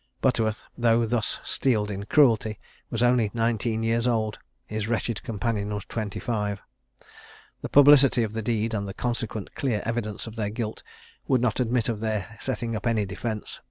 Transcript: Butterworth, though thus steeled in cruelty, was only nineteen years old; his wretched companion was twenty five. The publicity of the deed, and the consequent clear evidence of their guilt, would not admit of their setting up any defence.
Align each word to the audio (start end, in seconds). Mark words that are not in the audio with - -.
Butterworth, 0.19 0.63
though 0.75 1.05
thus 1.05 1.39
steeled 1.43 1.91
in 1.91 2.05
cruelty, 2.07 2.57
was 2.89 3.03
only 3.03 3.29
nineteen 3.35 3.83
years 3.83 4.07
old; 4.07 4.39
his 4.65 4.87
wretched 4.87 5.21
companion 5.21 5.71
was 5.75 5.85
twenty 5.85 6.19
five. 6.19 6.59
The 7.61 7.69
publicity 7.69 8.23
of 8.23 8.33
the 8.33 8.41
deed, 8.41 8.73
and 8.73 8.87
the 8.87 8.95
consequent 8.95 9.53
clear 9.53 9.83
evidence 9.85 10.25
of 10.25 10.37
their 10.37 10.49
guilt, 10.49 10.81
would 11.27 11.39
not 11.41 11.59
admit 11.59 11.87
of 11.87 11.99
their 11.99 12.35
setting 12.39 12.75
up 12.75 12.87
any 12.87 13.05
defence. 13.05 13.59